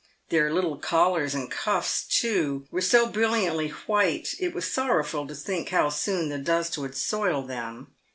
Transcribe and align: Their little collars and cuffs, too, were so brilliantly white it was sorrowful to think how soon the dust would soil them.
Their 0.29 0.51
little 0.51 0.77
collars 0.77 1.35
and 1.35 1.51
cuffs, 1.51 2.05
too, 2.07 2.65
were 2.71 2.81
so 2.81 3.05
brilliantly 3.05 3.69
white 3.69 4.29
it 4.39 4.51
was 4.51 4.65
sorrowful 4.65 5.27
to 5.27 5.35
think 5.35 5.69
how 5.69 5.89
soon 5.91 6.29
the 6.29 6.39
dust 6.39 6.75
would 6.75 6.97
soil 6.97 7.43
them. 7.43 7.93